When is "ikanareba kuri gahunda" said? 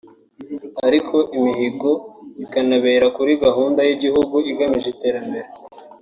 2.43-3.79